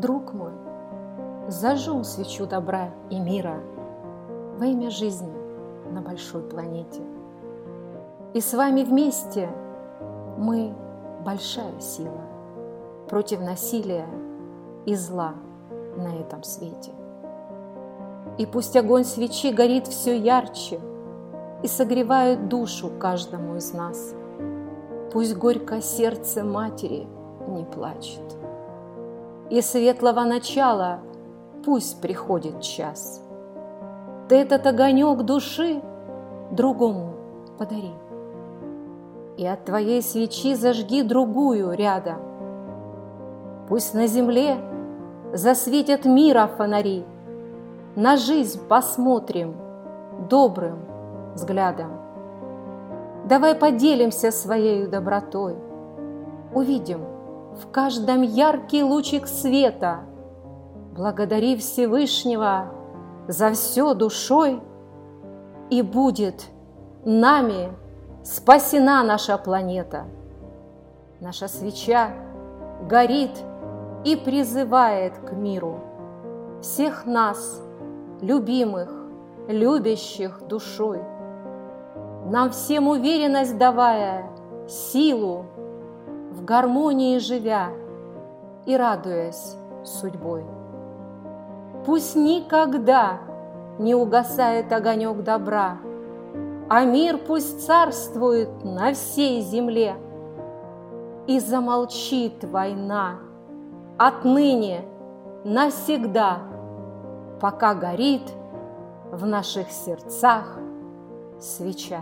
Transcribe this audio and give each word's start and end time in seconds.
Друг 0.00 0.32
мой, 0.32 0.52
зажжем 1.48 2.04
свечу 2.04 2.46
добра 2.46 2.88
и 3.10 3.20
мира 3.20 3.60
во 4.56 4.64
имя 4.64 4.88
жизни 4.88 5.30
на 5.92 6.00
большой 6.00 6.40
планете. 6.40 7.02
И 8.32 8.40
с 8.40 8.54
вами 8.54 8.82
вместе 8.82 9.50
мы 10.38 10.72
большая 11.22 11.78
сила 11.80 12.22
против 13.10 13.40
насилия 13.40 14.06
и 14.86 14.94
зла 14.94 15.34
на 15.98 16.16
этом 16.16 16.44
свете. 16.44 16.92
И 18.38 18.46
пусть 18.46 18.76
огонь 18.78 19.04
свечи 19.04 19.52
горит 19.52 19.86
все 19.86 20.16
ярче 20.16 20.80
и 21.62 21.68
согревает 21.68 22.48
душу 22.48 22.90
каждому 22.98 23.56
из 23.56 23.74
нас. 23.74 24.14
Пусть 25.12 25.36
горько 25.36 25.82
сердце 25.82 26.42
матери 26.42 27.06
не 27.48 27.64
плачет. 27.64 28.39
И 29.50 29.62
светлого 29.62 30.20
начала 30.20 31.00
пусть 31.64 32.00
приходит 32.00 32.60
час. 32.60 33.20
Ты 34.28 34.36
этот 34.36 34.64
огонек 34.64 35.22
души 35.22 35.82
другому 36.52 37.14
подари. 37.58 37.92
И 39.36 39.44
от 39.44 39.64
твоей 39.64 40.02
свечи 40.02 40.54
зажги 40.54 41.02
другую 41.02 41.72
рядом. 41.72 42.18
Пусть 43.68 43.92
на 43.92 44.06
земле 44.06 44.56
засветят 45.32 46.04
мира 46.04 46.48
фонари, 46.56 47.04
На 47.96 48.16
жизнь 48.16 48.60
посмотрим 48.68 49.56
добрым 50.28 50.78
взглядом. 51.34 51.90
Давай 53.28 53.56
поделимся 53.56 54.30
своей 54.30 54.86
добротой, 54.86 55.56
Увидим 56.54 57.00
в 57.60 57.70
каждом 57.70 58.22
яркий 58.22 58.82
лучик 58.82 59.26
света, 59.26 60.00
Благодари 60.92 61.56
Всевышнего 61.56 62.72
за 63.28 63.52
все 63.52 63.94
душой, 63.94 64.60
И 65.70 65.82
будет 65.82 66.46
нами 67.04 67.72
спасена 68.24 69.02
наша 69.02 69.38
планета. 69.38 70.04
Наша 71.20 71.48
свеча 71.48 72.10
горит 72.88 73.32
и 74.04 74.16
призывает 74.16 75.16
к 75.18 75.32
миру 75.32 75.80
всех 76.60 77.06
нас, 77.06 77.62
любимых, 78.20 78.90
любящих 79.48 80.42
душой, 80.46 81.00
нам 82.26 82.50
всем 82.50 82.88
уверенность 82.88 83.56
давая, 83.56 84.30
силу, 84.68 85.46
в 86.30 86.44
гармонии 86.44 87.18
живя 87.18 87.70
и 88.66 88.76
радуясь 88.76 89.56
судьбой. 89.84 90.44
Пусть 91.84 92.14
никогда 92.14 93.18
не 93.78 93.94
угасает 93.94 94.72
огонек 94.72 95.22
добра, 95.22 95.78
а 96.68 96.84
мир 96.84 97.18
пусть 97.18 97.66
царствует 97.66 98.64
на 98.64 98.92
всей 98.92 99.40
земле. 99.40 99.96
И 101.26 101.38
замолчит 101.38 102.44
война 102.44 103.18
отныне 103.98 104.84
навсегда, 105.44 106.38
пока 107.40 107.74
горит 107.74 108.22
в 109.12 109.26
наших 109.26 109.70
сердцах 109.70 110.58
свеча. 111.38 112.00